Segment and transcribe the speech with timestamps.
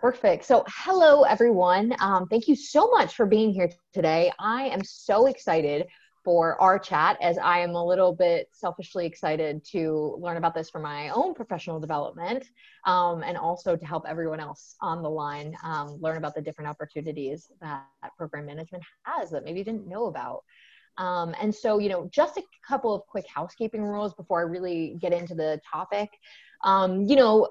[0.00, 0.46] Perfect.
[0.46, 1.94] So, hello, everyone.
[2.00, 4.32] Um, thank you so much for being here today.
[4.38, 5.88] I am so excited
[6.24, 10.70] for our chat as I am a little bit selfishly excited to learn about this
[10.70, 12.46] for my own professional development
[12.86, 16.70] um, and also to help everyone else on the line um, learn about the different
[16.70, 17.84] opportunities that
[18.16, 20.44] program management has that maybe you didn't know about.
[20.96, 24.96] Um, and so, you know, just a couple of quick housekeeping rules before I really
[24.98, 26.08] get into the topic
[26.62, 27.48] um, you know,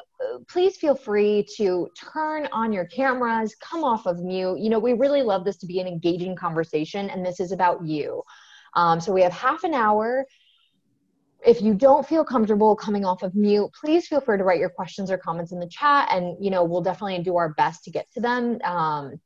[0.47, 4.59] please feel free to turn on your cameras, come off of mute.
[4.59, 7.85] You know, we really love this to be an engaging conversation, and this is about
[7.85, 8.21] you.
[8.75, 10.25] Um, so we have half an hour.
[11.45, 14.69] If you don't feel comfortable coming off of mute, please feel free to write your
[14.69, 17.91] questions or comments in the chat, and you know we'll definitely do our best to
[17.91, 18.59] get to them.
[18.63, 19.19] Um,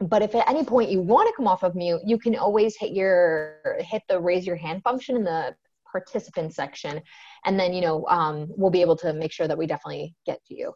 [0.00, 2.76] but if at any point you want to come off of mute, you can always
[2.76, 5.54] hit your hit the raise your hand function in the
[5.96, 7.00] participant section.
[7.44, 10.44] And then you know um, we'll be able to make sure that we definitely get
[10.46, 10.72] to you.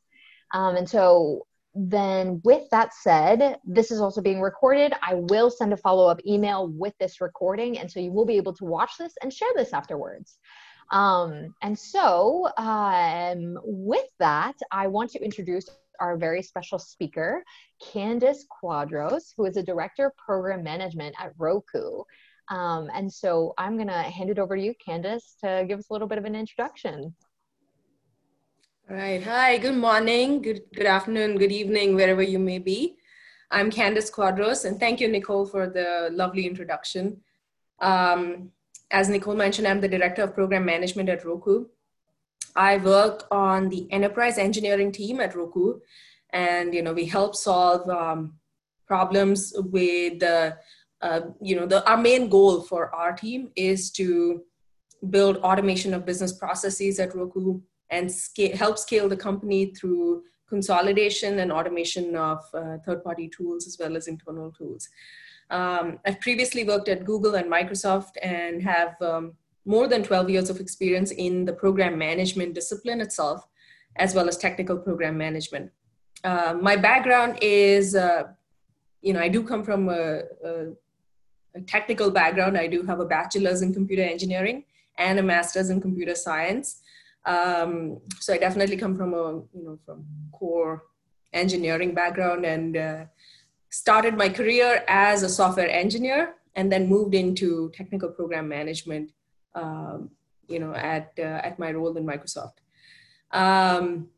[0.55, 4.93] Um, and so then with that said this is also being recorded.
[5.03, 8.55] I will send a follow-up email with this recording and so you will be able
[8.55, 10.39] to watch this and share this afterwards.
[10.91, 15.69] Um, and so um, with that i want to introduce
[16.01, 17.45] our very special speaker
[17.93, 22.03] candice quadros who is a director of program management at roku
[22.51, 25.91] um, and so I'm going to hand it over to you, Candice, to give us
[25.91, 27.15] a little bit of an introduction.
[28.91, 29.23] All right.
[29.23, 32.97] Hi, good morning, good, good afternoon, good evening, wherever you may be.
[33.51, 37.21] I'm Candice Quadros, and thank you, Nicole, for the lovely introduction.
[37.81, 38.51] Um,
[38.91, 41.67] as Nicole mentioned, I'm the Director of Program Management at Roku.
[42.57, 45.81] I work on the enterprise engineering team at Roku,
[46.31, 48.35] and you know we help solve um,
[48.87, 50.57] problems with the
[51.01, 54.43] uh, you know, the, our main goal for our team is to
[55.11, 61.39] build automation of business processes at Roku and scale, help scale the company through consolidation
[61.41, 64.89] and automation of uh, third-party tools as well as internal tools.
[65.51, 69.35] Um, I've previously worked at Google and Microsoft and have um,
[69.65, 73.47] more than 12 years of experience in the program management discipline itself,
[73.97, 75.71] as well as technical program management.
[76.25, 78.25] Uh, my background is, uh,
[79.01, 80.73] you know, I do come from a a
[81.67, 82.57] technical background.
[82.57, 84.65] I do have a bachelor's in computer engineering
[84.99, 86.81] and a master's in computer science.
[87.25, 90.85] Um, so I definitely come from a you know from core
[91.33, 93.05] engineering background and uh,
[93.71, 99.13] started my career as a software engineer and then moved into technical program management.
[99.55, 100.11] Um,
[100.49, 102.59] you know at uh, at my role in Microsoft.
[103.31, 104.09] Um,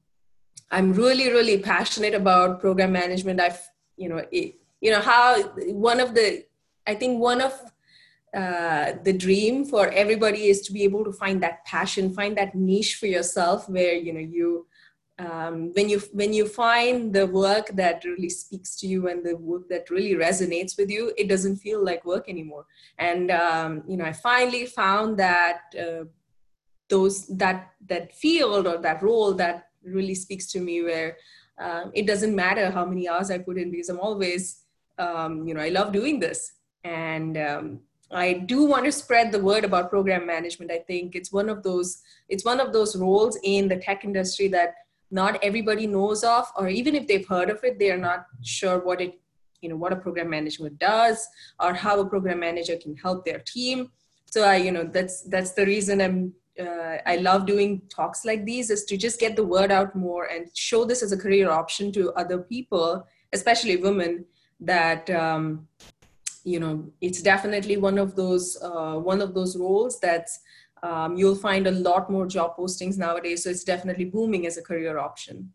[0.70, 3.40] I'm really really passionate about program management.
[3.40, 3.60] I've
[3.96, 5.42] you know it, you know how
[5.88, 6.44] one of the
[6.86, 7.52] I think one of
[8.34, 12.54] uh, the dream for everybody is to be able to find that passion, find that
[12.54, 14.66] niche for yourself where you know you
[15.18, 19.36] um, when you when you find the work that really speaks to you and the
[19.36, 22.66] work that really resonates with you, it doesn't feel like work anymore.
[22.98, 26.04] And um, you know, I finally found that uh,
[26.88, 31.16] those that that field or that role that really speaks to me, where
[31.58, 34.62] um, it doesn't matter how many hours I put in because I'm always
[34.98, 36.52] um, you know I love doing this
[36.84, 37.80] and um,
[38.10, 40.70] i do want to spread the word about program management.
[40.72, 44.48] I think it's one of those it's one of those roles in the tech industry
[44.48, 44.74] that
[45.10, 48.78] not everybody knows of or even if they've heard of it they are not sure
[48.78, 49.20] what it
[49.60, 51.28] you know what a program management does
[51.60, 53.90] or how a program manager can help their team.
[54.26, 58.44] So i you know that's that's the reason i'm uh, i love doing talks like
[58.44, 61.50] these is to just get the word out more and show this as a career
[61.50, 64.24] option to other people especially women
[64.60, 65.66] that um,
[66.44, 70.40] you know it's definitely one of those uh, one of those roles that's
[70.82, 73.44] um, you'll find a lot more job postings nowadays.
[73.44, 75.52] So it's definitely booming as a career option.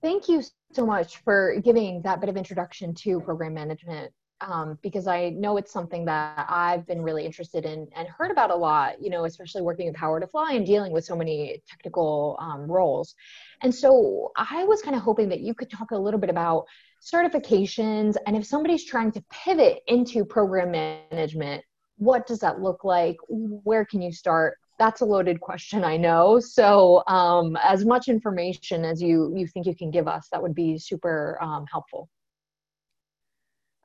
[0.00, 5.06] Thank you so much for giving that bit of introduction to program management um, because
[5.06, 9.00] I know it's something that I've been really interested in and heard about a lot,
[9.00, 13.14] you know, especially working with PowerToFly and dealing with so many technical um, roles.
[13.62, 16.66] And so I was kind of hoping that you could talk a little bit about
[17.02, 21.64] certifications and if somebody's trying to pivot into program management
[22.02, 23.16] what does that look like?
[23.28, 24.58] Where can you start?
[24.78, 26.40] That's a loaded question i know.
[26.40, 30.54] So um, as much information as you you think you can give us that would
[30.54, 32.08] be super um, helpful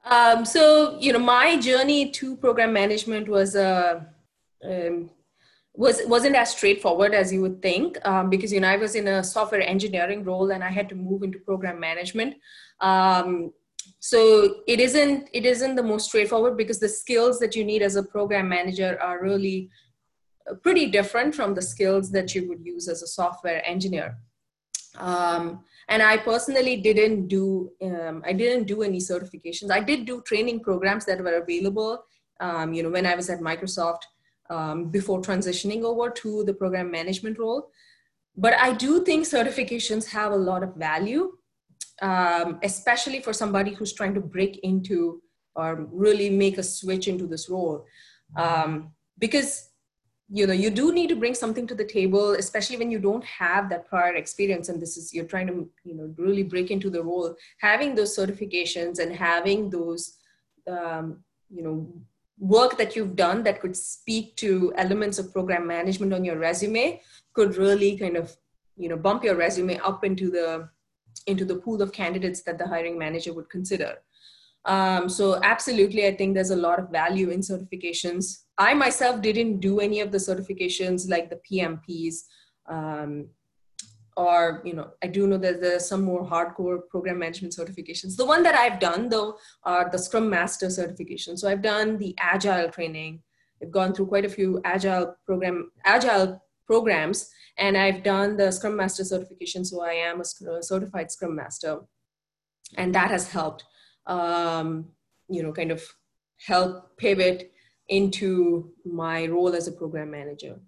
[0.06, 4.08] um, so you know my journey to program management was a
[4.64, 5.10] uh, um,
[5.74, 9.08] was wasn't as straightforward as you would think um, because you know I was in
[9.08, 12.36] a software engineering role and I had to move into program management.
[12.82, 13.54] Um,
[14.00, 17.96] so it isn't it isn't the most straightforward because the skills that you need as
[17.96, 19.70] a program manager are really
[20.64, 24.18] pretty different from the skills that you would use as a software engineer.
[24.98, 29.72] Um, and I personally didn't do um, I didn't do any certifications.
[29.72, 32.04] I did do training programs that were available.
[32.40, 34.02] Um, you know, when I was at Microsoft
[34.50, 37.70] um, before transitioning over to the program management role.
[38.36, 41.32] But I do think certifications have a lot of value,
[42.02, 45.22] um, especially for somebody who's trying to break into
[45.56, 47.84] or really make a switch into this role,
[48.36, 49.67] um, because
[50.30, 53.24] you know you do need to bring something to the table especially when you don't
[53.24, 56.90] have that prior experience and this is you're trying to you know really break into
[56.90, 57.36] the role.
[57.60, 60.18] Having those certifications and having those
[60.68, 61.88] um, you know
[62.40, 67.02] work that you've done that could speak to elements of program management on your resume
[67.34, 68.36] could really kind of
[68.76, 70.70] you know bump your resume up into the
[71.26, 73.98] into the pool of candidates that the hiring manager would consider
[74.68, 78.44] um, so absolutely i think there's a lot of value in certifications.
[78.60, 82.16] I myself didn't do any of the certifications like the pmps
[82.68, 83.30] um,
[84.18, 88.18] or you know i do know that there's some more hardcore program management certifications.
[88.18, 91.38] The one that i've done though are the scrum master certification.
[91.38, 93.22] So i've done the agile training.
[93.62, 98.76] I've gone through quite a few agile program agile programs and i've done the scrum
[98.76, 99.64] master certification.
[99.64, 101.80] So i am a certified scrum master
[102.76, 103.64] and that has helped
[104.08, 104.86] um,
[105.30, 105.84] you know kind of
[106.46, 107.52] help pivot
[107.90, 110.60] into my role as a program manager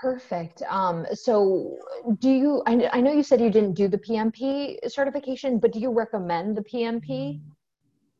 [0.00, 0.62] Perfect.
[0.62, 1.76] Um, so,
[2.20, 2.62] do you?
[2.66, 6.56] I, I know you said you didn't do the PMP certification, but do you recommend
[6.56, 7.38] the PMP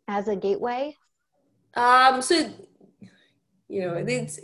[0.07, 0.95] as a gateway?
[1.75, 2.51] Um, so,
[3.69, 4.39] you know, it's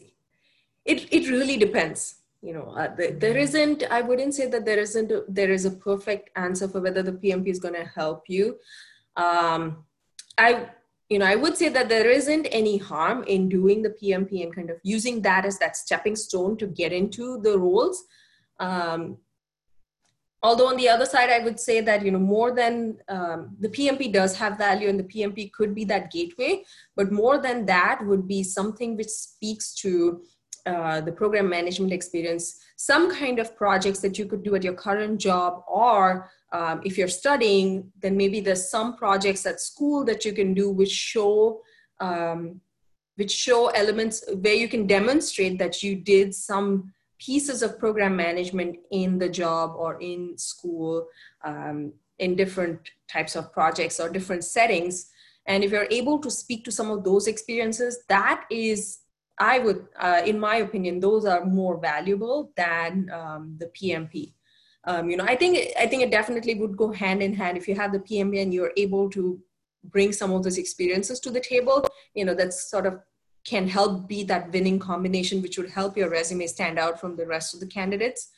[0.86, 2.22] it it really depends.
[2.46, 3.82] You know, uh, there isn't.
[3.90, 5.10] I wouldn't say that there isn't.
[5.10, 8.58] A, there is a perfect answer for whether the PMP is going to help you.
[9.16, 9.84] Um,
[10.38, 10.68] I
[11.08, 14.54] you know, I would say that there isn't any harm in doing the PMP and
[14.54, 18.04] kind of using that as that stepping stone to get into the roles.
[18.60, 19.18] Um,
[20.40, 23.68] although on the other side, I would say that you know more than um, the
[23.68, 26.62] PMP does have value, and the PMP could be that gateway.
[26.94, 30.22] But more than that would be something which speaks to
[30.66, 34.74] uh, the program management experience, some kind of projects that you could do at your
[34.74, 40.24] current job, or um, if you're studying, then maybe there's some projects at school that
[40.24, 41.60] you can do which show
[42.00, 42.60] um,
[43.14, 48.76] which show elements where you can demonstrate that you did some pieces of program management
[48.90, 51.06] in the job or in school
[51.44, 52.78] um, in different
[53.08, 55.10] types of projects or different settings.
[55.46, 58.98] And if you're able to speak to some of those experiences that is
[59.38, 64.32] i would uh, in my opinion those are more valuable than um, the pmp
[64.84, 67.56] um, you know i think i think it definitely would go hand in hand.
[67.56, 69.40] If you have the pmp and you're able to
[69.84, 73.00] bring some of those experiences to the table you know that's sort of
[73.44, 77.24] can help be that winning combination which would help your resume stand out from the
[77.24, 78.30] rest of the candidates.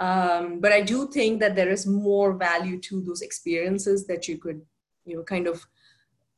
[0.00, 4.38] Um, but i do think that there is more value to those experiences that you
[4.38, 4.62] could
[5.04, 5.66] you know kind of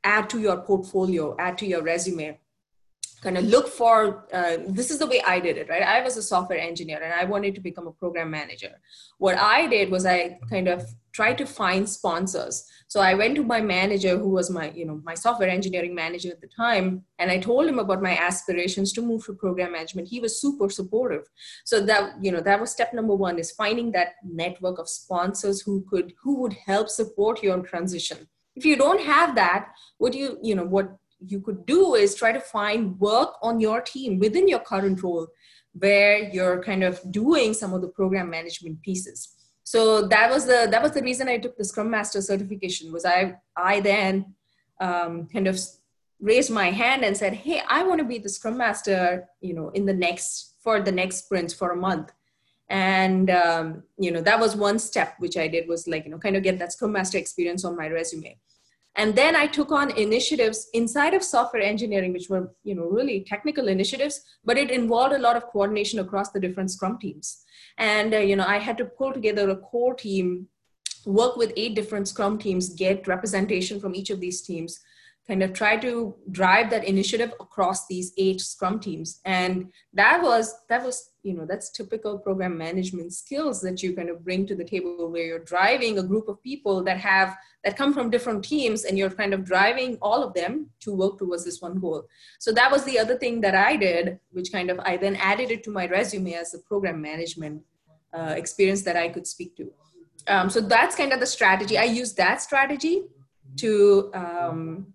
[0.02, 2.40] add to your portfolio add to your resume
[3.22, 5.82] kind of look for uh, this is the way i did it right?
[5.82, 8.72] I was a software engineer and i wanted to become a program manager.
[9.18, 12.66] What i did was i kind of tried to find sponsors.
[12.88, 16.30] So i went to my manager who was my you know my software engineering manager
[16.30, 20.08] at the time and i told him about my aspirations to move to program management.
[20.08, 21.24] He was super supportive.
[21.64, 25.60] So that you know that was step number one is finding that network of sponsors
[25.60, 28.26] who could who would help support your transition.
[28.54, 29.68] If you don't have that
[29.98, 33.80] what you you know what you could do is try to find work on your
[33.80, 35.28] team within your current role
[35.72, 39.34] where you're kind of doing some of the program management pieces.
[39.64, 43.04] So that was the that was the reason i took the scrum master certification was
[43.04, 44.34] i i then
[44.80, 45.58] um, kind of
[46.20, 49.68] raised my hand and said hey i want to be the scrum master you know
[49.70, 52.12] in the next for the next sprint for a month.
[52.68, 56.18] And um, you know that was one step which i did was like you know
[56.18, 58.38] kind of get that scrum master experience on my resume
[58.96, 63.24] and then i took on initiatives inside of software engineering which were you know really
[63.26, 67.44] technical initiatives but it involved a lot of coordination across the different scrum teams.
[67.78, 70.48] And uh, you know i had to pull together a core team
[71.06, 74.80] work with eight different scrum teams get representation from each of these teams
[75.28, 79.20] kind of try to drive that initiative across these eight scrum teams.
[79.24, 84.10] And that was that was you know that's typical program management skills that you kind
[84.10, 87.76] of bring to the table where you're driving a group of people that have that
[87.76, 91.44] come from different teams and you're kind of driving all of them to work towards
[91.44, 92.04] this one goal.
[92.40, 95.52] So that was the other thing that i did which kind of i then added
[95.52, 97.62] it to my resume as a program management
[98.12, 99.70] uh, experience that i could speak to.
[100.26, 101.78] Um, so that's kind of the strategy.
[101.78, 103.02] I use that strategy
[103.56, 104.86] to um,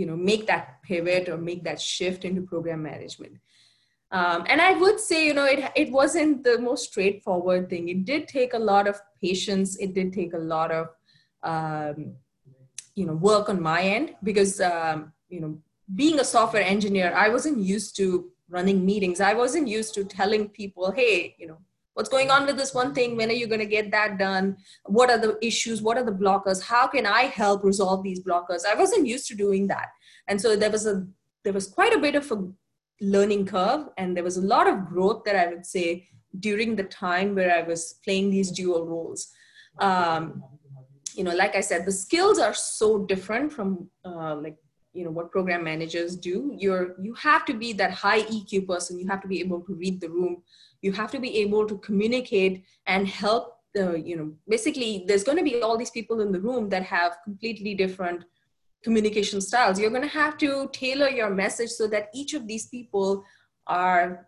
[0.00, 3.36] you know make that pivot or make that shift into program management
[4.20, 7.84] Um, and I would say, you know, it, it wasn't the most straightforward thing.
[7.92, 9.68] It did take a lot of patience.
[9.84, 10.84] It did take a lot of,
[11.50, 11.98] um,
[12.98, 14.96] you know, work on my end because, um,
[15.34, 15.52] you know,
[16.00, 18.06] being a software engineer, I wasn't used to
[18.56, 19.20] running meetings.
[19.30, 21.60] I wasn't used to telling people, hey, you know,
[21.94, 23.16] what's going on with this one thing?
[23.16, 24.56] When are you going to get that done?
[24.84, 25.82] What are the issues?
[25.82, 26.62] What are the blockers?
[26.62, 28.62] How can I help resolve these blockers?
[28.66, 29.88] I wasn't used to doing that.
[30.28, 31.06] And so there was a
[31.44, 32.48] there was quite a bit of a
[33.00, 36.06] learning curve and there was a lot of growth that i would say
[36.38, 39.28] during the time where i was playing these dual roles
[39.78, 40.42] um,
[41.14, 44.56] you know like i said the skills are so different from uh, like
[44.92, 48.98] you know what program managers do you're you have to be that high eq person.
[48.98, 50.42] You have to be able to read the room.
[50.82, 55.38] You have to be able to communicate and help the you know basically there's going
[55.38, 58.24] to be all these people in the room that have completely different
[58.82, 59.78] communication styles.
[59.78, 63.24] You're going to have to tailor your message so that each of these people
[63.66, 64.26] are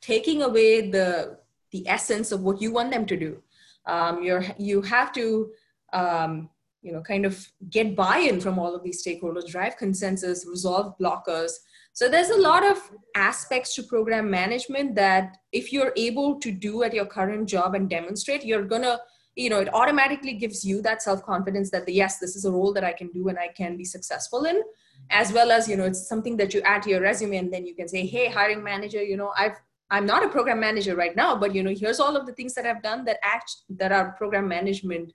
[0.00, 1.38] taking away the
[1.70, 3.42] the essence of what you want them to do.
[3.86, 5.50] Um, you're you have to
[5.92, 6.50] um,
[6.84, 11.52] you know kind of get buy-in from all of these stakeholders drive consensus resolve blockers.
[11.94, 12.78] So there's a lot of
[13.14, 17.88] aspects to program management that if you're able to do at your current job and
[17.88, 19.00] demonstrate you're to
[19.36, 22.72] you know it automatically gives you that self-confidence that the, yes this is a role
[22.72, 24.62] that i can do and i can be successful in
[25.10, 27.66] as well as you know it's something that you add to your resume and then
[27.66, 29.56] you can say hey hiring manager you know i've
[29.90, 32.54] i'm not a program manager right now but you know here's all of the things
[32.54, 35.12] that i've done that act that are program management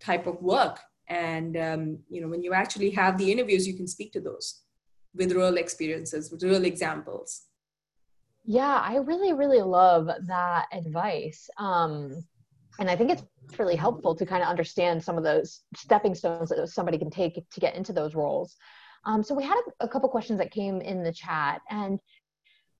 [0.00, 3.86] type of work and um, you know when you actually have the interviews you can
[3.86, 4.62] speak to those
[5.14, 7.44] with real experiences with real examples
[8.44, 12.22] yeah i really really love that advice um,
[12.78, 13.24] and i think it's
[13.56, 17.48] really helpful to kind of understand some of those stepping stones that somebody can take
[17.50, 18.56] to get into those roles.
[19.04, 21.98] Um, so we had a, a couple questions that came in the chat, and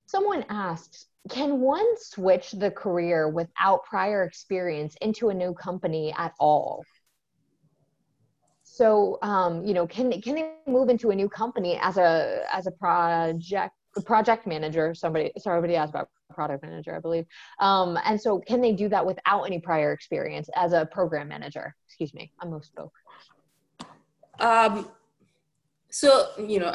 [0.07, 6.35] someone asked, "Can one switch the career without prior experience into a new company at
[6.39, 6.85] all?"
[8.79, 12.69] So, um, you know, can can they move into a new company as a as
[12.69, 13.75] a project
[14.07, 14.95] project manager?
[14.95, 17.27] Somebody sorry, somebody asked about product manager, I believe.
[17.59, 21.75] Um, and so, can they do that without any prior experience as a program manager?
[21.89, 22.95] Excuse me, I most spoke.
[24.39, 24.89] Um,
[25.91, 26.73] so, you know,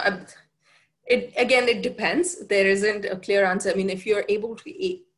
[1.05, 2.45] it again, it depends.
[2.47, 3.69] There isn't a clear answer.
[3.69, 4.69] I mean, if you're able to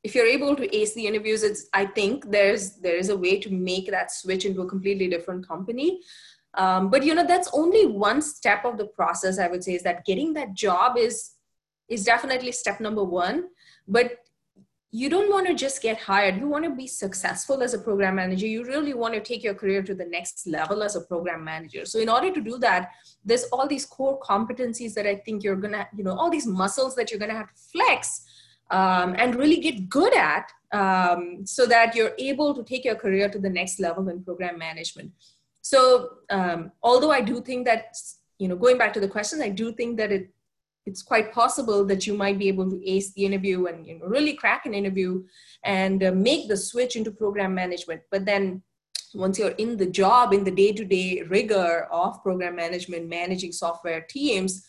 [0.05, 3.39] if you're able to ace the interviews, it's I think there's there is a way
[3.39, 6.01] to make that switch into a completely different company.
[6.57, 9.83] Um, but you know that's only one step of the process i would say is
[9.83, 11.31] that getting that job is
[11.89, 13.49] is definitely step number one
[13.87, 14.19] but
[14.95, 16.37] you don't want to just get hired.
[16.37, 18.47] You want to be successful as a program manager.
[18.47, 21.83] You really want to take your career to the next level as a program manager.
[21.83, 22.91] So in order to do that,
[23.25, 26.95] there's all these core competencies that I think you're gonna, you know, all these muscles
[26.95, 28.23] that you're gonna have to flex
[28.71, 33.27] um, and really get good at, um, so that you're able to take your career
[33.27, 35.11] to the next level in program management.
[35.65, 37.97] So um, although I do think that,
[38.37, 40.29] you know, going back to the question, I do think that it
[40.85, 44.05] it's quite possible that you might be able to ace the interview and you know,
[44.05, 45.23] really crack an interview
[45.63, 48.01] and uh, make the switch into program management.
[48.11, 48.61] But then
[49.15, 53.51] once you're in the job, in the day to day rigor of program management, managing
[53.51, 54.67] software teams,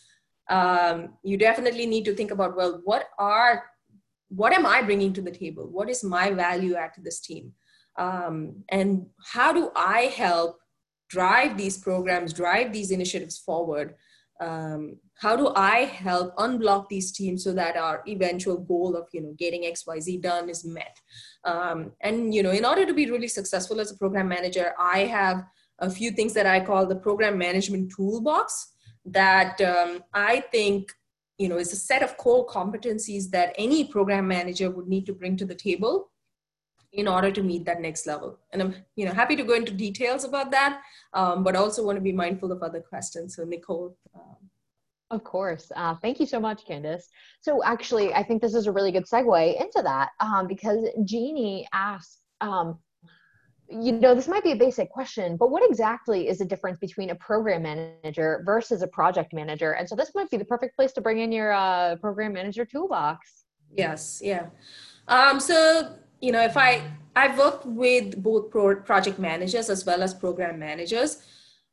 [0.49, 3.65] um, you definitely need to think about well, what are
[4.29, 5.69] what am I bringing to the table?
[5.71, 7.53] What is my value add to this team?
[7.99, 10.59] Um, and how do I help
[11.09, 13.95] drive these programs, drive these initiatives forward?
[14.41, 19.23] Um, how do i help unblock these teams so that our eventual goal of you
[19.23, 21.01] know getting xyz done is met
[21.45, 25.01] um, and you know in order to be really successful as a program manager i
[25.01, 25.45] have
[25.81, 28.73] a few things that i call the program management toolbox
[29.05, 30.93] that um, i think
[31.39, 35.13] you know is a set of core competencies that any program manager would need to
[35.13, 36.11] bring to the table
[36.97, 39.73] in order to meet that next level and i'm you know happy to go into
[39.73, 40.81] details about that
[41.13, 44.37] um, but also want to be mindful of other questions so nicole um,
[45.11, 45.71] of course.
[45.77, 47.09] Uh, thank you so much, Candace.
[47.41, 51.69] So, actually, I think this is a really good segue into that um, because Jeannie
[51.73, 52.79] asked, um,
[53.69, 57.11] you know, this might be a basic question, but what exactly is the difference between
[57.11, 59.73] a program manager versus a project manager?
[59.73, 62.65] And so, this might be the perfect place to bring in your uh, program manager
[62.65, 63.45] toolbox.
[63.77, 64.47] Yes, yeah.
[65.07, 66.83] Um, so, you know, if I
[67.15, 71.23] I've worked with both pro- project managers as well as program managers.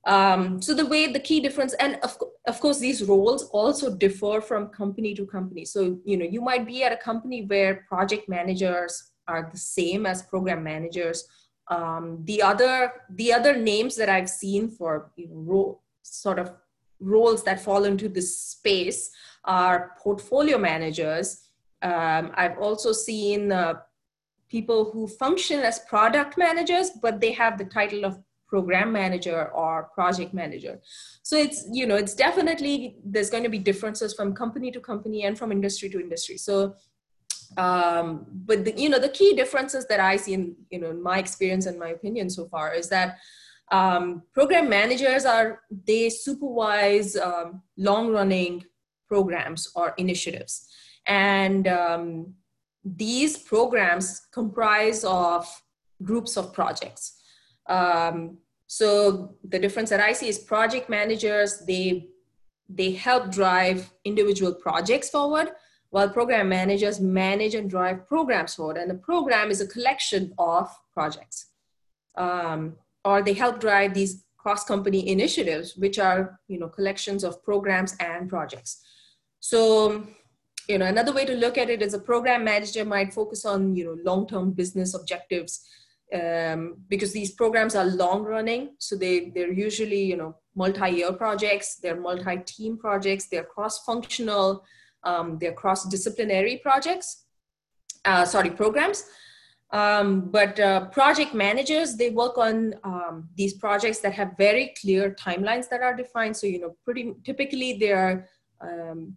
[0.06, 4.42] Um, so the way the key difference, and of, of course, these roles also differ
[4.42, 5.64] from company to company.
[5.64, 10.06] So, you know, you might be at a company where project managers are the same
[10.06, 11.26] as program managers.
[11.70, 16.52] Um, the other the other names that I've seen for you know, role, sort of
[17.00, 19.10] roles that fall into this space
[19.46, 21.44] are portfolio managers,
[21.84, 23.74] Um, I've also seen uh,
[24.56, 28.14] people who function as product managers, but they have the title of
[28.54, 30.76] program manager or project manager.
[31.30, 32.76] So it's, you know, it's definitely,
[33.14, 36.38] there's going to be differences from company to company and from industry to industry.
[36.38, 36.56] So,
[37.66, 38.08] um,
[38.50, 40.44] but the, you know, the key differences that I see in,
[40.74, 43.10] you know, in my experience and my opinion so far is that
[43.80, 44.06] um,
[44.38, 45.50] program managers are,
[45.92, 48.64] they supervise um, long running
[49.08, 50.54] programs or initiatives.
[51.08, 52.36] And um,
[52.84, 55.48] these programs comprise of
[56.04, 57.22] groups of projects.
[57.68, 58.38] Um,
[58.68, 62.10] so the difference that I see is project managers, they,
[62.68, 65.50] they help drive individual projects forward,
[65.92, 68.78] while program managers manage and drive programs forward.
[68.78, 71.48] And a program is a collection of projects.
[72.16, 72.76] Um,
[73.06, 78.30] or they help drive these cross-company initiatives, which are you know collections of programs and
[78.30, 78.82] projects.
[79.40, 80.08] So
[80.68, 83.76] you know another way to look at it is a program manager might focus on
[83.76, 85.66] you know long-term business objectives
[86.14, 91.78] um, because these programs are long running so they they're usually you know multi-year projects.
[91.78, 93.28] They're multi-team projects.
[93.28, 94.64] They're cross-functional.
[95.04, 97.24] Um, they're cross-disciplinary projects
[98.06, 99.06] uh, sorry programs.
[99.72, 105.16] Um, but uh, project managers they work on um, these projects that have very clear
[105.16, 106.38] timelines that are defined.
[106.38, 108.28] So you know pretty typically they are
[108.62, 109.16] um,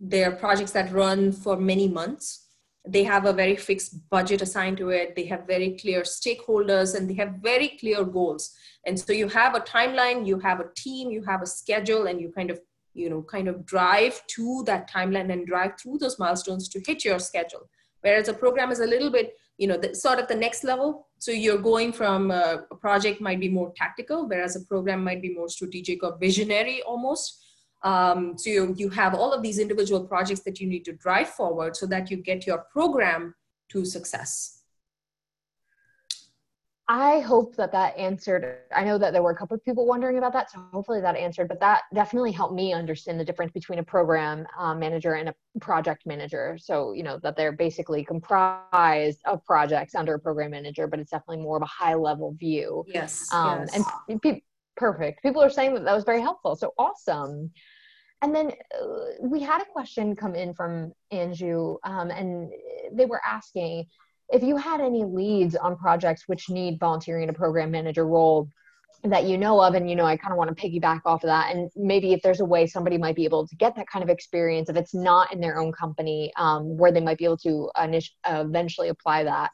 [0.00, 2.46] they're projects that run for many months.
[2.86, 5.14] They have a very fixed budget assigned to it.
[5.16, 8.54] They have very clear stakeholders and they have very clear goals.
[8.86, 12.20] And so you have a timeline, you have a team, you have a schedule, and
[12.20, 12.60] you kind of,
[12.94, 17.04] you know, kind of drive to that timeline and drive through those milestones to hit
[17.04, 17.68] your schedule.
[18.00, 21.08] Whereas a program is a little bit, you know, the, sort of the next level.
[21.18, 25.20] So you're going from a, a project might be more tactical, whereas a program might
[25.20, 27.44] be more strategic or visionary almost
[27.82, 31.28] um, so you, you have all of these individual projects that you need to drive
[31.28, 33.34] forward so that you get your program
[33.70, 34.54] to success.
[36.90, 38.60] I hope that that answered.
[38.74, 41.16] I know that there were a couple of people wondering about that, so hopefully that
[41.16, 41.46] answered.
[41.46, 45.34] But that definitely helped me understand the difference between a program um, manager and a
[45.60, 46.56] project manager.
[46.58, 51.10] So you know that they're basically comprised of projects under a program manager, but it's
[51.10, 52.86] definitely more of a high level view.
[52.88, 53.28] Yes.
[53.34, 53.84] Um, yes.
[54.08, 54.40] And pe-
[54.78, 55.22] perfect.
[55.22, 56.56] People are saying that that was very helpful.
[56.56, 57.50] So awesome.
[58.22, 58.86] And then uh,
[59.20, 62.50] we had a question come in from Anju, um, and
[62.92, 63.86] they were asking
[64.30, 68.48] if you had any leads on projects which need volunteering in a program manager role
[69.04, 71.28] that you know of and you know i kind of want to piggyback off of
[71.28, 71.54] that.
[71.54, 74.08] And maybe if there's a way somebody might be able to get that kind of
[74.08, 77.70] experience if it's not in their own company um, where they might be able to
[77.76, 79.50] init- eventually apply that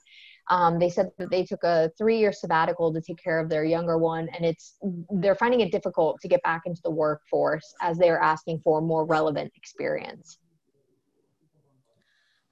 [0.49, 3.97] um, they said that they took a three-year sabbatical to take care of their younger
[3.97, 4.77] one, and it's
[5.11, 8.83] they're finding it difficult to get back into the workforce as they are asking for
[8.83, 10.39] more relevant experience.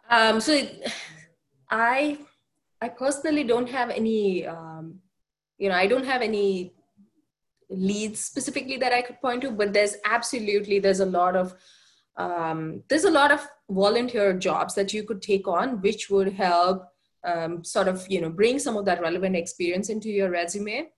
[0.08, 0.66] Um, so,
[1.70, 2.18] I
[2.80, 4.98] I personally don't have any, um,
[5.58, 6.72] you know, I don't have any
[7.68, 11.54] leads specifically that I could point to, but there's absolutely there's a lot of
[12.16, 16.91] um, there's a lot of volunteer jobs that you could take on, which would help
[17.24, 20.88] um, sort of you know bring some of that relevant experience into your resume.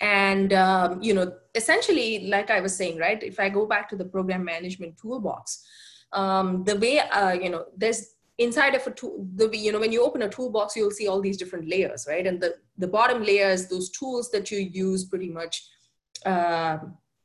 [0.00, 3.96] And um, you know essentially like i was saying right if i go back to
[3.96, 5.64] the program management toolbox
[6.12, 9.92] um, the way uh, you know there's inside of a tool the you know when
[9.92, 12.26] you open a toolbox you'll see all these different layers right?
[12.26, 15.68] And the the bottom layers those tools that you use pretty much
[16.26, 16.78] uh,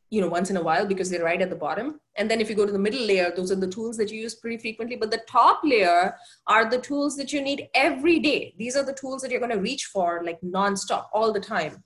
[0.09, 1.99] you know once in a while because they're right at the bottom.
[2.15, 4.19] And then if you go to the middle layer those are the tools that you
[4.19, 4.95] use pretty frequently.
[4.95, 6.15] But the top layer
[6.47, 8.53] are the tools that you need every day.
[8.57, 11.83] These are the tools that you're going to reach for like nonstop all the time.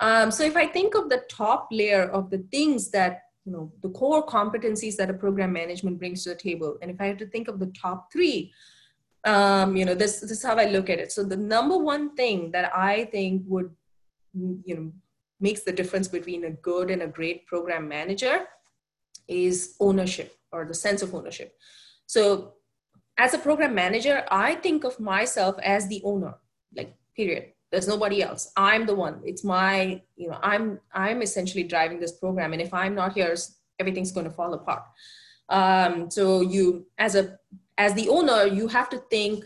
[0.00, 3.72] Um, so if i think of the top layer of the things that you know
[3.82, 7.16] the core competencies that a program management brings to the table and if i have
[7.18, 8.52] to think of the top three
[9.24, 11.10] um, you know this, this is how i look at it.
[11.12, 13.70] So the number one thing that i think would
[14.34, 14.92] you know
[15.40, 18.46] makes the difference between a good and a great program manager
[19.28, 21.54] is ownership or the sense of ownership.
[22.06, 22.54] So,
[23.18, 26.34] as a program manager, I think of myself as the owner,
[26.74, 27.52] like, period.
[27.72, 28.52] There's nobody else.
[28.56, 29.20] I'm the one.
[29.24, 33.34] It's my, you know, I'm I'm essentially driving this program, and if I'm not here,
[33.80, 34.84] everything's going to fall apart.
[35.48, 37.38] Um, so you, as a
[37.78, 39.44] as the owner, you have to think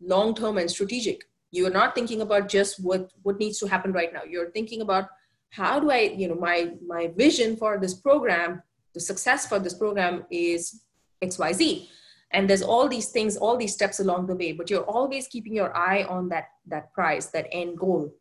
[0.00, 1.24] long term and strategic.
[1.50, 4.22] You are not thinking about just what what needs to happen right now.
[4.28, 5.08] You're thinking about
[5.52, 8.62] how do I, you know, my, my vision for this program,
[8.94, 10.82] the success for this program is
[11.22, 11.88] XYZ.
[12.30, 15.54] And there's all these things, all these steps along the way, but you're always keeping
[15.54, 18.14] your eye on that, that prize, that end goal.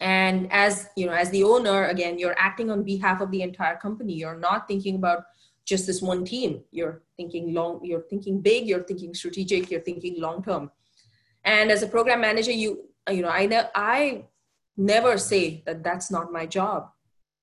[0.00, 3.76] And as, you know, as the owner, again, you're acting on behalf of the entire
[3.76, 4.12] company.
[4.12, 5.24] You're not thinking about
[5.64, 6.60] just this one team.
[6.72, 10.70] You're thinking long, you're thinking big, you're thinking strategic, you're thinking long term.
[11.42, 14.24] And as a program manager, you you know I ne- I
[14.76, 16.90] never say that that's not my job.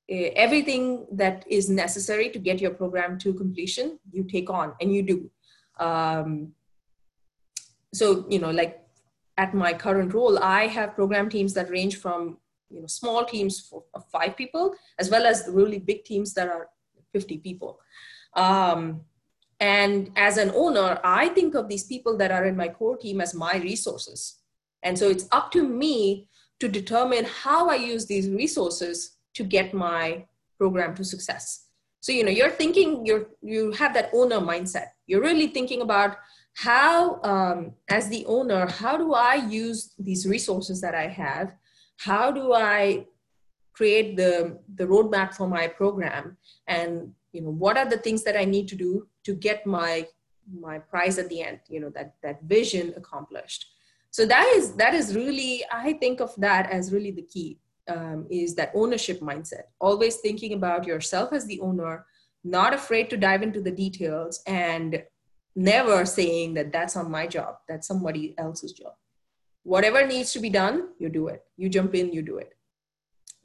[0.10, 5.04] Everything that is necessary to get your program to completion, you take on and you
[5.04, 5.32] do.
[5.80, 6.54] Um,
[7.94, 8.82] so you know, like
[9.38, 12.38] at my current role, I have program teams that range from
[12.70, 16.68] you know small teams of five people as well as really big teams that are
[17.14, 17.80] 50 people.
[18.36, 19.02] Um,
[19.60, 23.22] and as an owner, I think of these people that are in my core team
[23.22, 24.40] as my resources.
[24.84, 26.28] And so it's up to me
[26.62, 30.26] to determine how I use these resources to get my
[30.58, 31.66] program to success.
[32.00, 34.88] So, you know, you're thinking, you're, you have that owner mindset.
[35.08, 36.18] You're really thinking about
[36.54, 41.54] how, um, as the owner, how do I use these resources that I have?
[41.98, 43.06] How do I
[43.74, 46.38] create the, the roadmap for my program?
[46.68, 50.06] And you know what are the things that i need to do to get my
[50.60, 53.68] my prize at the end you know that that vision accomplished
[54.12, 58.28] so that is that is really i think of that as really the key um,
[58.30, 62.06] is that ownership mindset always thinking about yourself as the owner
[62.44, 65.04] not afraid to dive into the details and
[65.56, 68.94] never saying that that's not my job that's somebody else's job
[69.64, 72.54] whatever needs to be done you do it you jump in you do it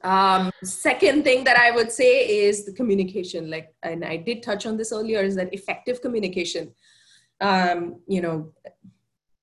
[0.03, 3.51] um, second thing that I would say is the communication.
[3.51, 6.73] Like, and I did touch on this earlier, is that effective communication.
[7.41, 8.53] Um, you know,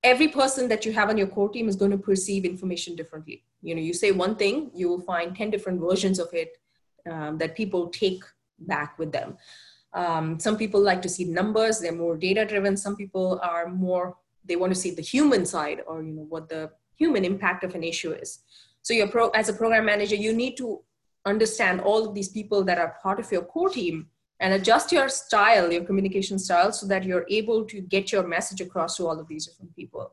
[0.04, 3.42] every person that you have on your core team is going to perceive information differently.
[3.62, 6.58] You know, you say one thing, you will find 10 different versions of it
[7.10, 8.22] um, that people take
[8.58, 9.36] back with them.
[9.94, 12.76] Um, some people like to see numbers, they're more data driven.
[12.76, 16.48] Some people are more, they want to see the human side or, you know, what
[16.48, 18.40] the human impact of an issue is.
[18.82, 20.82] So you're pro, as a program manager, you need to
[21.24, 24.08] understand all of these people that are part of your core team
[24.44, 28.60] and adjust your style, your communication style, so that you're able to get your message
[28.60, 30.12] across to all of these different people.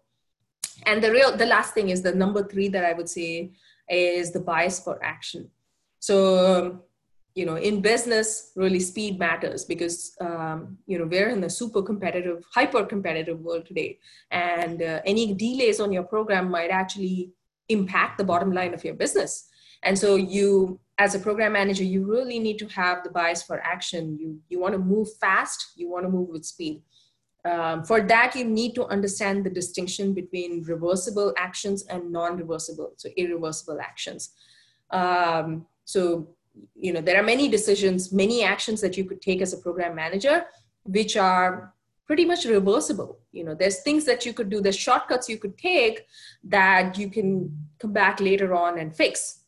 [0.85, 3.51] And the real, the last thing is the number three that I would say
[3.89, 5.51] is the bias for action.
[5.99, 6.79] So,
[7.35, 11.81] you know, in business, really speed matters because, um, you know, we're in a super
[11.81, 13.99] competitive, hyper competitive world today.
[14.31, 17.31] And uh, any delays on your program might actually
[17.67, 19.49] impact the bottom line of your business.
[19.83, 23.59] And so you, as a program manager, you really need to have the bias for
[23.61, 24.17] action.
[24.19, 26.81] You, you want to move fast, you want to move with speed.
[27.43, 33.09] Um, for that, you need to understand the distinction between reversible actions and non-reversible, so
[33.17, 34.35] irreversible actions.
[34.91, 36.27] Um, so,
[36.75, 39.95] you know, there are many decisions, many actions that you could take as a program
[39.95, 40.45] manager,
[40.83, 41.73] which are
[42.05, 45.57] pretty much reversible you know there's things that you could do there's shortcuts you could
[45.57, 46.05] take
[46.43, 49.40] that you can come back later on and fix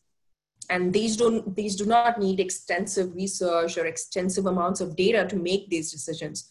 [0.70, 5.36] and these don't these do not need extensive research or extensive amounts of data to
[5.36, 6.50] make these decisions.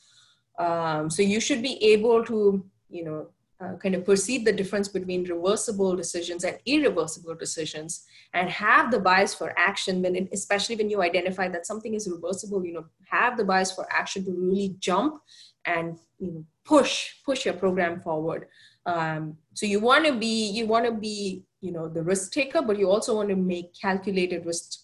[0.58, 3.28] Um, so you should be able to you know
[3.60, 8.98] uh, kind of perceive the difference between reversible decisions and irreversible decisions and have the
[8.98, 12.84] bias for action when it, especially when you identify that something is reversible you know
[13.08, 15.22] have the bias for action to really jump
[15.64, 18.46] and you know push push your program forward.
[18.84, 22.60] Um, so you want to be you want to be you know the risk taker
[22.60, 24.80] but you also want to make calculated risk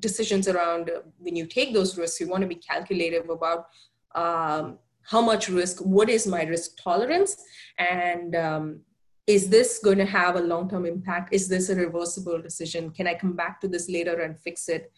[0.00, 3.68] decisions around uh, when you take those risks you want to be calculative about
[4.14, 7.36] um, how much risk what is my risk tolerance?
[7.78, 8.80] And um,
[9.26, 11.32] is this going to have a long-term impact?
[11.32, 12.90] Is this a reversible decision?
[12.90, 14.92] Can i come back to this later and fix it?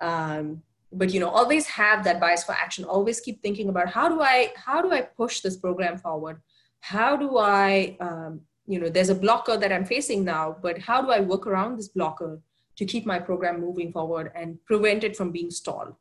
[0.00, 2.84] Um, but you know always have that bias for action.
[2.84, 6.40] Always keep thinking about how do i how do i push this program forward?
[6.80, 11.00] How do i um, you know there's a blocker that i'm facing now but how
[11.02, 12.40] do i work around this blocker
[12.76, 15.94] to keep my program moving forward and prevent it from being stalled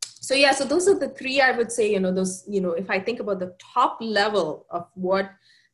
[0.00, 2.72] so yeah so those are the three i would say you know those you know
[2.72, 5.30] if i think about the top level of what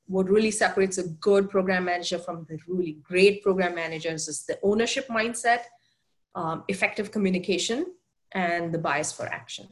[0.08, 4.58] what really separates a good program manager from the really great program managers is the
[4.62, 5.62] ownership mindset
[6.36, 7.86] um, effective communication
[8.32, 9.66] and the bias for action.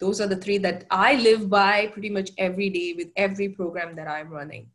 [0.00, 3.94] Those are the three that I live by pretty much every day with every program
[3.96, 4.68] that I'm running.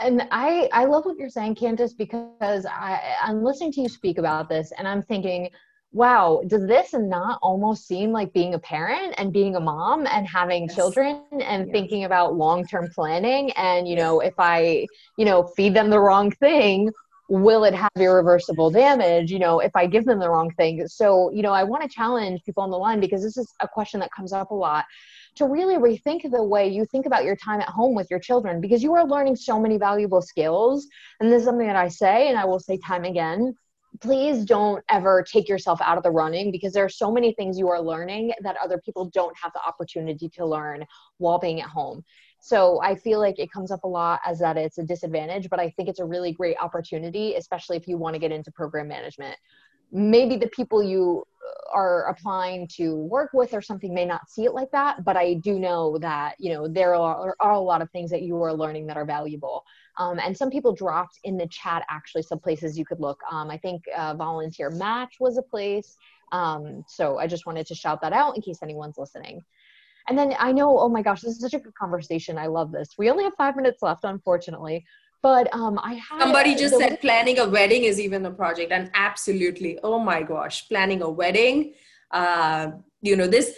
[0.00, 4.18] And I, I love what you're saying, Candace, because I, I'm listening to you speak
[4.18, 5.50] about this and I'm thinking,
[5.92, 10.26] wow, does this not almost seem like being a parent and being a mom and
[10.26, 10.74] having yes.
[10.74, 13.50] children and thinking about long term planning?
[13.52, 14.86] And, you know, if I,
[15.18, 16.90] you know, feed them the wrong thing
[17.28, 21.30] will it have irreversible damage you know if i give them the wrong thing so
[21.32, 24.00] you know i want to challenge people on the line because this is a question
[24.00, 24.84] that comes up a lot
[25.34, 28.60] to really rethink the way you think about your time at home with your children
[28.60, 30.86] because you are learning so many valuable skills
[31.20, 33.54] and this is something that i say and i will say time again
[34.00, 37.58] please don't ever take yourself out of the running because there are so many things
[37.58, 40.84] you are learning that other people don't have the opportunity to learn
[41.18, 42.02] while being at home.
[42.40, 45.60] So I feel like it comes up a lot as that it's a disadvantage, but
[45.60, 48.88] I think it's a really great opportunity, especially if you want to get into program
[48.88, 49.36] management.
[49.92, 51.24] Maybe the people you
[51.72, 55.34] are applying to work with or something may not see it like that, but I
[55.34, 58.52] do know that, you know, there are, are a lot of things that you are
[58.52, 59.64] learning that are valuable.
[59.98, 63.20] Um, and some people dropped in the chat actually some places you could look.
[63.30, 65.96] Um, I think uh, VolunteerMatch was a place.
[66.30, 69.42] Um, so I just wanted to shout that out in case anyone's listening.
[70.08, 72.38] And then I know, oh my gosh, this is such a good conversation.
[72.38, 72.88] I love this.
[72.98, 74.84] We only have five minutes left, unfortunately.
[75.22, 78.90] But um, I had somebody just said planning a wedding is even a project, and
[78.94, 81.74] absolutely, oh my gosh, planning a wedding.
[82.10, 83.54] Uh, you know this.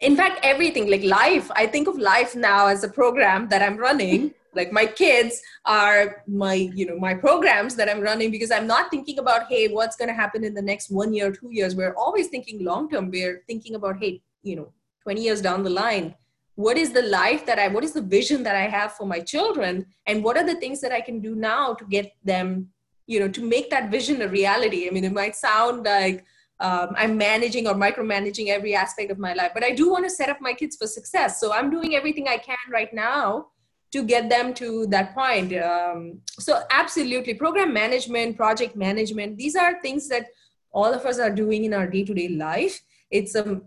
[0.00, 1.50] In fact, everything like life.
[1.54, 6.24] I think of life now as a program that I'm running like my kids are
[6.26, 9.96] my you know my programs that i'm running because i'm not thinking about hey what's
[9.96, 13.10] going to happen in the next one year two years we're always thinking long term
[13.10, 16.14] we're thinking about hey you know 20 years down the line
[16.56, 19.20] what is the life that i what is the vision that i have for my
[19.20, 22.68] children and what are the things that i can do now to get them
[23.06, 26.24] you know to make that vision a reality i mean it might sound like
[26.60, 30.10] um, i'm managing or micromanaging every aspect of my life but i do want to
[30.10, 33.46] set up my kids for success so i'm doing everything i can right now
[33.92, 35.56] to get them to that point.
[35.56, 40.26] Um, so absolutely, program management, project management, these are things that
[40.72, 42.80] all of us are doing in our day-to-day life.
[43.10, 43.60] It's a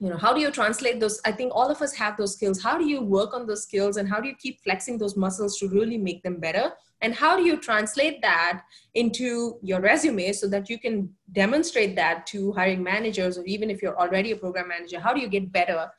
[0.00, 2.62] you know how do you translate those i think all of us have those skills.
[2.62, 5.58] How do you work on those skills and how do you keep flexing those muscles
[5.58, 6.72] to really make them better?
[7.02, 8.62] And how do you translate that
[8.94, 13.82] into your resume so that you can demonstrate that to hiring managers or even if
[13.82, 15.00] you're already a program manager?
[15.00, 15.90] How do you get better?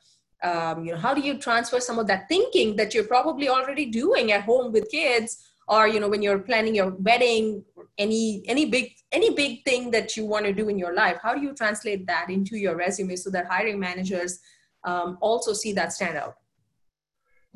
[0.42, 3.86] Um, you know how do you transfer some of that thinking that you're probably already
[3.86, 7.64] doing at home with kids or you know when you're planning your wedding
[7.98, 11.34] any any big any big thing that you want to do in your life how
[11.34, 14.40] do you translate that into your resume so that hiring managers
[14.84, 16.36] um, also see that stand out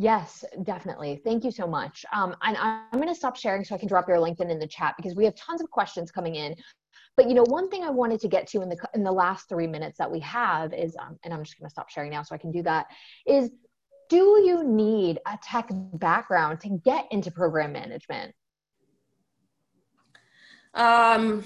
[0.00, 1.20] Yes, definitely.
[1.24, 2.06] Thank you so much.
[2.10, 4.66] Um, and I'm going to stop sharing so I can drop your LinkedIn in the
[4.66, 6.56] chat because we have tons of questions coming in.
[7.18, 9.46] But you know, one thing I wanted to get to in the in the last
[9.50, 12.22] three minutes that we have is, um, and I'm just going to stop sharing now
[12.22, 12.86] so I can do that.
[13.26, 13.50] Is
[14.10, 18.34] do you need a tech background to get into program management?
[20.74, 21.44] Um,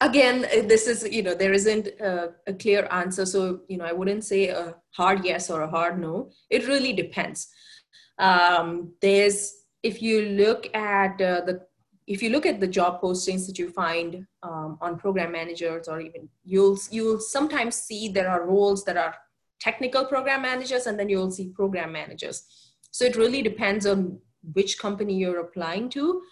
[0.00, 3.92] again, this is you know there isn't a, a clear answer, so you know I
[3.92, 6.30] wouldn't say a hard yes or a hard no.
[6.50, 7.48] It really depends.
[8.18, 11.66] Um, there's if you look at uh, the
[12.06, 16.00] if you look at the job postings that you find um, on program managers or
[16.00, 19.14] even you'll you'll sometimes see there are roles that are
[19.66, 22.36] technical program managers and then you'll see program managers.
[22.90, 24.18] So it really depends on
[24.52, 26.22] which company you're applying to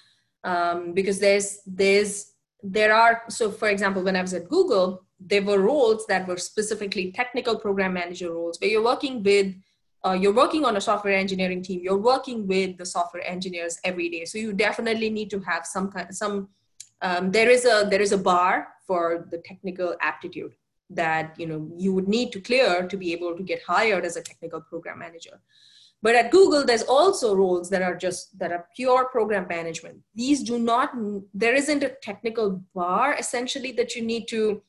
[0.45, 5.43] um, because there's there's there are so for example when i was at google there
[5.43, 9.55] were roles that were specifically technical program manager roles where you're working with
[10.05, 14.09] uh, you're working on a software engineering team you're working with the software engineers every
[14.09, 14.25] day.
[14.25, 16.49] So you definitely need to have some kind some
[17.03, 20.55] um, there is a there is a bar for the technical aptitude
[20.95, 24.17] that you know you would need to clear to be able to get hired as
[24.17, 25.41] a technical program manager
[26.03, 30.43] but at google there's also roles that are just that are pure program management these
[30.43, 30.93] do not
[31.35, 34.63] there isn't a technical bar essentially that you need to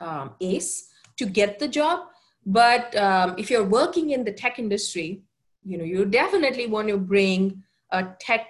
[0.00, 2.00] um, ace to get the job
[2.46, 5.22] but um, if you're working in the tech industry,
[5.64, 8.46] you know, you definitely want to bring a tech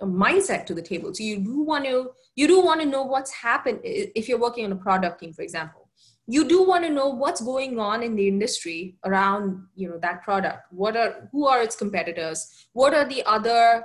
[0.00, 1.14] a mindset to the table.
[1.14, 4.64] So you do want to you do want to know what's happened if you're working
[4.64, 5.83] on a product team, for example.
[6.26, 10.22] You do want to know what's going on in the industry around you know that
[10.22, 10.66] product.
[10.70, 12.66] What are who are its competitors?
[12.72, 13.84] What are the other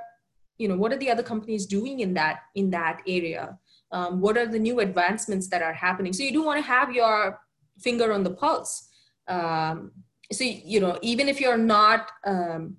[0.57, 3.57] you know what are the other companies doing in that in that area?
[3.91, 6.13] Um, what are the new advancements that are happening?
[6.13, 7.39] So you do want to have your
[7.79, 8.89] finger on the pulse
[9.29, 9.91] um,
[10.31, 12.77] so you know even if you're not um,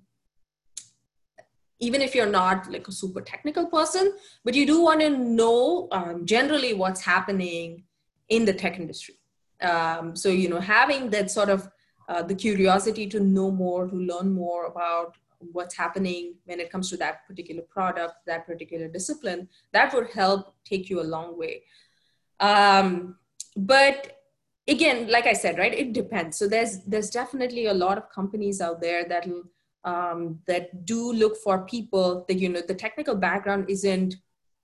[1.79, 5.87] even if you're not like a super technical person but you do want to know
[5.91, 7.83] um, generally what's happening
[8.29, 9.15] in the tech industry
[9.63, 11.69] um, so you know having that sort of
[12.09, 15.15] uh, the curiosity to know more to learn more about
[15.51, 20.53] what's happening when it comes to that particular product that particular discipline that would help
[20.63, 21.63] take you a long way.
[22.39, 23.17] Um,
[23.55, 24.17] but
[24.67, 26.37] again like i said right it depends.
[26.37, 29.27] So there's there's definitely a lot of companies out there that
[29.83, 34.15] um, that do look for people that you know the technical background isn't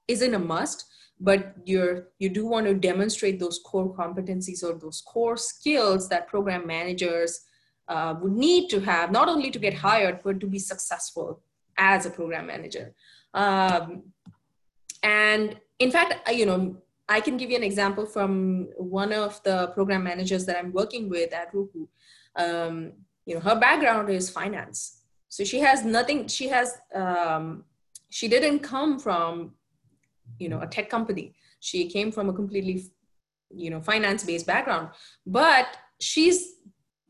[0.08, 0.86] isn't a must
[1.20, 6.28] but you're you do want to demonstrate those core competencies or those core skills that
[6.28, 7.42] program managers
[7.88, 11.42] uh, would need to have not only to get hired but to be successful
[11.78, 12.94] as a program manager
[13.34, 14.04] um,
[15.04, 16.78] And in fact, you know,
[17.08, 21.10] I can give you an example from one of the program managers that I'm working
[21.10, 21.88] with at Roku.
[22.36, 22.94] Um,
[23.26, 25.04] you know, her background is finance.
[25.30, 27.64] So she has nothing, she has, um,
[28.10, 29.54] she didn't come from,
[30.40, 31.34] you know, a tech company.
[31.60, 32.86] She came from a completely,
[33.54, 34.90] you know, finance based background,
[35.26, 36.56] but she's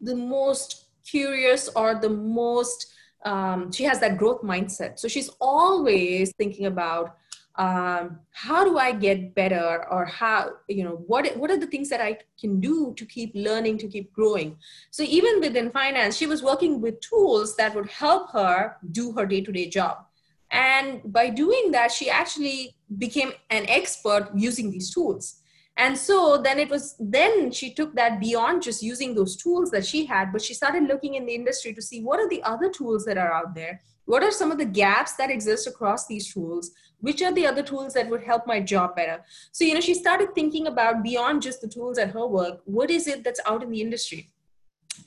[0.02, 2.94] the most curious or the most,
[3.26, 5.00] um, she has that growth mindset.
[5.00, 7.18] So she's always thinking about
[7.58, 11.90] um, how do I get better or how, you know, what, what are the things
[11.90, 14.58] that I can do to keep learning, to keep growing?
[14.92, 19.26] So even within finance, she was working with tools that would help her do her
[19.26, 20.07] day to day job.
[20.52, 25.42] And by doing that, she actually became an expert using these tools.
[25.76, 29.86] And so then it was, then she took that beyond just using those tools that
[29.86, 32.70] she had, but she started looking in the industry to see what are the other
[32.70, 33.82] tools that are out there?
[34.06, 36.72] What are some of the gaps that exist across these tools?
[37.00, 39.24] Which are the other tools that would help my job better?
[39.52, 42.90] So you know she started thinking about beyond just the tools at her work what
[42.90, 44.32] is it that's out in the industry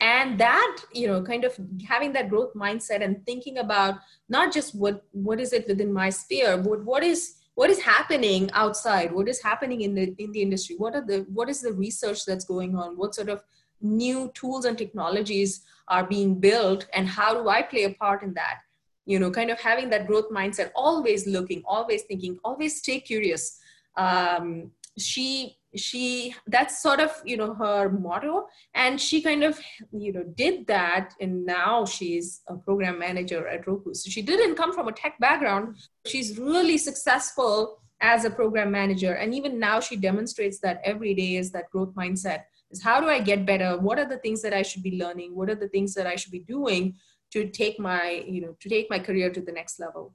[0.01, 3.97] and that you know kind of having that growth mindset and thinking about
[4.29, 8.51] not just what what is it within my sphere but what is what is happening
[8.55, 9.13] outside?
[9.13, 10.77] What is happening in the in the industry?
[10.79, 12.97] What are the what is the research that's going on?
[12.97, 13.43] What sort of
[13.83, 16.87] new tools and technologies are being built?
[16.95, 18.61] And how do i play a part in that?
[19.05, 23.59] You know kind of having that growth mindset always looking always thinking always stay curious.
[23.95, 28.47] Um, she she that's sort of you know her motto.
[28.75, 29.59] And she kind of
[29.93, 31.15] you know did that.
[31.21, 33.95] And now she's a program manager at roku.
[33.95, 35.77] So she didn't come from a tech background.
[36.07, 39.15] She's really successful as a program manager.
[39.15, 42.45] And even now she demonstrates that every day is that growth mindset.
[42.71, 43.79] Is how do i get better?
[43.79, 45.35] What are the things that i should be learning?
[45.35, 46.95] What are the things that i should be doing
[47.33, 50.15] to take my you know to take my career to the next level?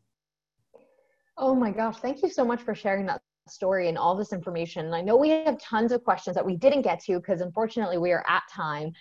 [1.38, 1.98] Oh my gosh.
[1.98, 4.86] Thank you so much for sharing that story and all this information.
[4.86, 7.98] And i know we have tons of questions that we didn't get to because unfortunately
[7.98, 8.92] we are at time.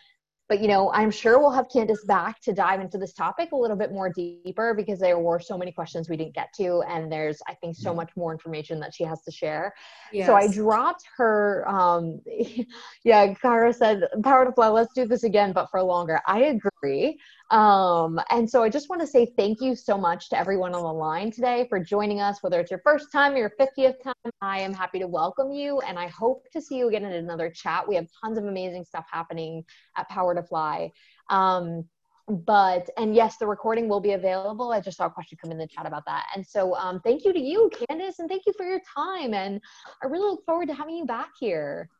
[0.47, 3.57] But you know i'm sure we'll have candace back to dive into this topic a
[3.57, 7.11] little bit more deeper because there were so many questions we didn't get to and
[7.11, 9.75] there's i think so much more information that she has to share.
[10.13, 10.27] Yes.
[10.27, 12.21] so i dropped her um
[13.05, 16.21] yeah kara said PowerToFly let's do this again but for longer.
[16.27, 17.19] I agree
[17.51, 20.83] um, and so I just want to say thank you so much to everyone on
[20.83, 24.33] the line today for joining us, whether it's your first time or your 50th time.
[24.41, 27.51] I am happy to welcome you and I hope to see you again in another
[27.51, 27.87] chat.
[27.87, 29.65] We have tons of amazing stuff happening
[29.97, 30.91] at PowerToFly.
[31.29, 31.85] Um,
[32.27, 35.59] but and yes the recording will be available i just saw a question come in
[35.59, 38.53] the chat about that and so um, thank you to you candace and thank you
[38.57, 39.61] for your time and
[40.03, 41.91] i really look forward to having you back here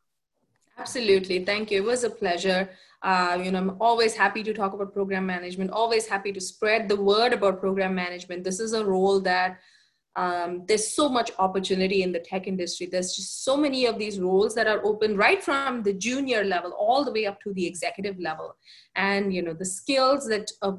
[0.77, 2.69] absolutely thank you it was a pleasure
[3.05, 6.89] uh, you know, I'm always happy to talk about program management, always happy to spread
[6.89, 8.43] the word about program management.
[8.43, 9.59] This is a role that
[10.15, 12.87] um, there's so much opportunity in the tech industry.
[12.87, 16.71] There's just so many of these roles that are open right from the junior level
[16.71, 18.55] all the way up to the executive level.
[18.95, 20.77] And, you know, the skills that, uh,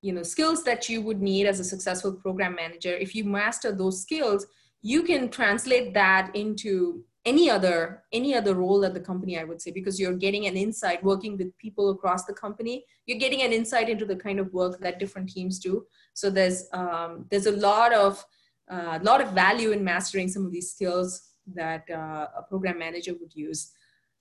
[0.00, 3.72] you know, skills that you would need as a successful program manager, if you master
[3.72, 4.46] those skills,
[4.80, 9.62] you can translate that into any other any other role at the company i would
[9.62, 12.84] say because you're getting an insight working with people across the company.
[13.06, 15.86] You're getting an insight into the kind of work that different teams do.
[16.14, 18.24] So there's um, there's a lot of
[18.70, 22.78] a uh, lot of value in mastering some of these skills that uh, a program
[22.78, 23.72] manager would use.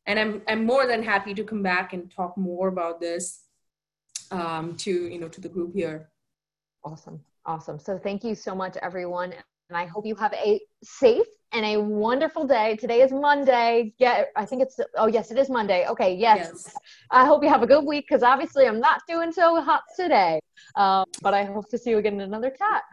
[0.08, 3.44] And I'm, I'm more than happy to come back and talk more about this
[4.32, 6.10] um, to you know to the group here.
[6.84, 7.20] Awesome.
[7.46, 7.80] Awesome.
[7.80, 9.34] So thank you so much everyone.
[9.70, 12.78] And i hope you have a safe and a wonderful day.
[12.78, 13.94] Today is Monday.
[14.00, 15.86] Get, I think it's, oh, yes, it is Monday.
[15.88, 16.52] Okay, yes.
[16.54, 16.76] yes.
[17.10, 20.40] I hope you have a good week because obviously I'm not doing so hot today.
[20.76, 22.84] Um, but I hope to see you again in another chat.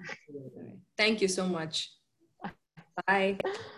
[0.97, 1.92] Thank you so much.
[3.07, 3.38] Bye.